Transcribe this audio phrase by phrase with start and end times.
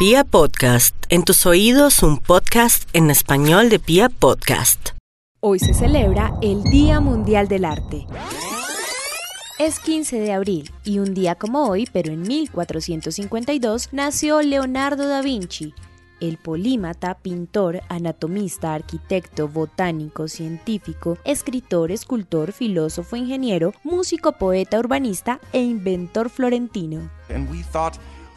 [0.00, 4.92] Pia Podcast, en tus oídos un podcast en español de Pia Podcast.
[5.40, 8.06] Hoy se celebra el Día Mundial del Arte.
[9.58, 15.20] Es 15 de abril y un día como hoy, pero en 1452, nació Leonardo da
[15.20, 15.74] Vinci,
[16.20, 25.60] el polímata, pintor, anatomista, arquitecto, botánico, científico, escritor, escultor, filósofo, ingeniero, músico, poeta, urbanista e
[25.60, 27.10] inventor florentino.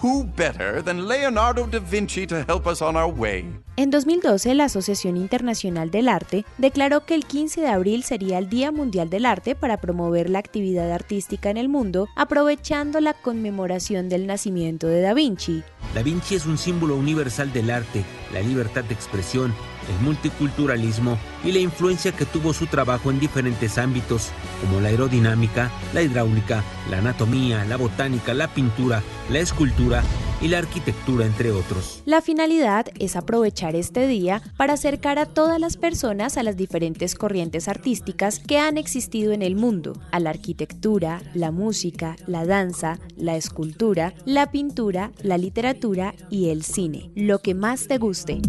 [0.04, 3.46] Who better than Leonardo da Vinci to help us on our way?
[3.78, 8.50] En 2012, la Asociación Internacional del Arte declaró que el 15 de abril sería el
[8.50, 14.10] Día Mundial del Arte para promover la actividad artística en el mundo, aprovechando la conmemoración
[14.10, 15.64] del nacimiento de Da Vinci.
[15.96, 19.56] Da Vinci es un símbolo universal del arte, la libertad de expresión,
[19.90, 24.30] el multiculturalismo y la influencia que tuvo su trabajo en diferentes ámbitos,
[24.62, 30.04] como la aerodinámica, la hidráulica, la anatomía, la botánica, la pintura, la escultura
[30.42, 32.02] y la arquitectura, entre otros.
[32.06, 37.16] La finalidad es aprovechar este día para acercar a todas las personas a las diferentes
[37.16, 43.00] corrientes artísticas que han existido en el mundo, a la arquitectura, la música, la danza,
[43.16, 48.42] la escultura, la pintura, la literatura y el cine, lo que más te guste.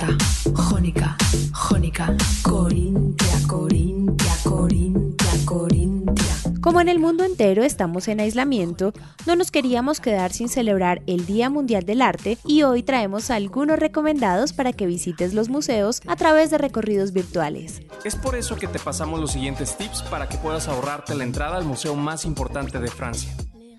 [0.00, 0.16] Dórica,
[0.54, 1.16] jónica,
[1.52, 6.24] jónica, corintia, corintia, corintia, corintia.
[6.60, 8.92] Como en el mundo entero estamos en aislamiento,
[9.26, 13.78] no nos queríamos quedar sin celebrar el Día Mundial del Arte y hoy traemos algunos
[13.78, 17.82] recomendados para que visites los museos a través de recorridos virtuales.
[18.04, 21.56] Es por eso que te pasamos los siguientes tips para que puedas ahorrarte la entrada
[21.56, 23.30] al museo más importante de Francia.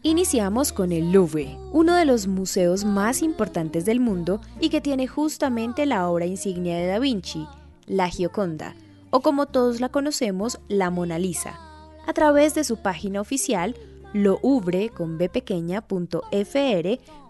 [0.03, 5.05] Iniciamos con el Louvre, uno de los museos más importantes del mundo y que tiene
[5.05, 7.45] justamente la obra insignia de Da Vinci,
[7.85, 8.73] la Gioconda,
[9.11, 11.59] o como todos la conocemos, la Mona Lisa.
[12.07, 13.75] A través de su página oficial,
[14.11, 15.29] louvre con b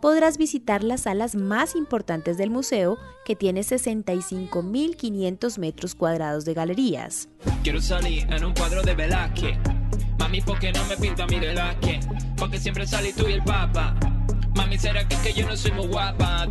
[0.02, 7.28] podrás visitar las salas más importantes del museo que tiene 65.500 metros cuadrados de galerías.
[7.64, 9.58] Quiero salir en un cuadro de Velázquez
[10.17, 10.41] Mami,
[10.89, 11.39] me pinta mi
[11.81, 12.00] que
[12.38, 13.95] Porque siempre salí tú y el papa.
[14.56, 15.56] Mami, ¿será que, que yo no
[15.88, 16.47] guapa.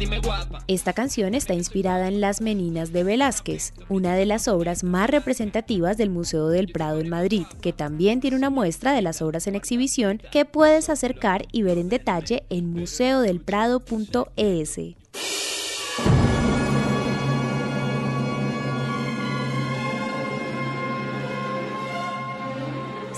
[0.68, 5.96] Esta canción está inspirada en Las Meninas de Velázquez, una de las obras más representativas
[5.96, 9.54] del Museo del Prado en Madrid, que también tiene una muestra de las obras en
[9.54, 14.80] exhibición que puedes acercar y ver en detalle en museodelprado.es.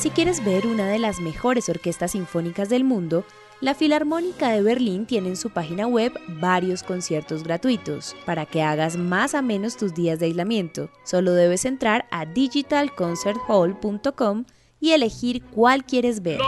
[0.02, 3.24] Si quieres ver una de las mejores orquestas sinfónicas del mundo,
[3.60, 8.96] la Filarmónica de Berlín tiene en su página web varios conciertos gratuitos para que hagas
[8.96, 10.90] más a menos tus días de aislamiento.
[11.04, 14.44] Solo debes entrar a digitalconcerthall.com
[14.80, 16.40] y elegir cuál quieres ver.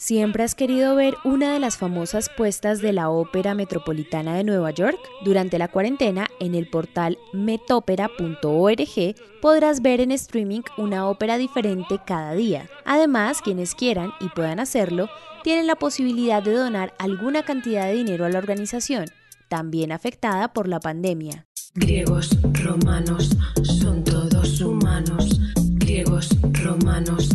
[0.00, 4.70] ¿Siempre has querido ver una de las famosas puestas de la Ópera Metropolitana de Nueva
[4.70, 4.96] York?
[5.26, 12.32] Durante la cuarentena, en el portal metopera.org podrás ver en streaming una ópera diferente cada
[12.32, 12.66] día.
[12.86, 15.10] Además, quienes quieran y puedan hacerlo,
[15.44, 19.04] tienen la posibilidad de donar alguna cantidad de dinero a la organización,
[19.50, 21.46] también afectada por la pandemia.
[21.74, 22.30] Griegos,
[22.64, 25.38] romanos, son todos humanos.
[25.74, 26.30] Griegos,
[26.64, 27.28] romanos,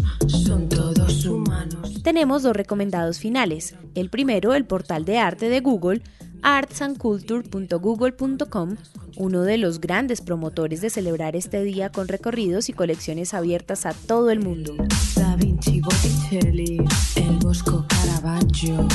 [2.06, 3.74] tenemos dos recomendados finales.
[3.96, 6.04] El primero, el portal de arte de Google,
[6.44, 8.76] artsandculture.google.com,
[9.18, 13.94] uno de los grandes promotores de celebrar este día con recorridos y colecciones abiertas a
[13.94, 14.76] todo el mundo.
[15.16, 16.78] Da Vinci, Botticelli,
[17.16, 18.88] el Bosco Caravaggio,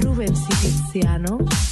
[0.00, 0.40] Rubens
[0.92, 1.00] y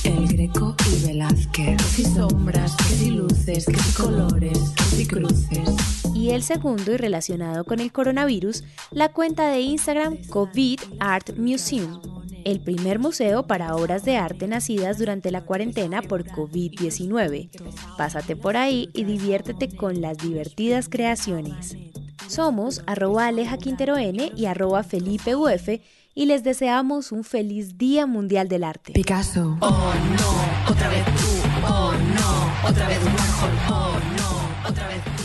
[0.04, 1.82] el Greco y Velázquez.
[2.14, 4.60] sombras, y luces, que colores,
[4.98, 10.80] y cruces y el segundo y relacionado con el coronavirus, la cuenta de Instagram COVID
[11.00, 12.00] Art Museum,
[12.44, 17.50] el primer museo para obras de arte nacidas durante la cuarentena por COVID-19.
[17.98, 21.76] Pásate por ahí y diviértete con las divertidas creaciones.
[22.28, 25.68] Somos arroba Aleja Quintero N y arroba Felipe Uf
[26.14, 28.92] y les deseamos un feliz Día Mundial del Arte.
[28.92, 29.58] Picasso.
[29.60, 31.26] Oh no, otra vez tú.
[31.68, 33.52] Oh no, otra vez Warhol.
[33.68, 34.23] Oh no,
[34.66, 35.23] otra vez.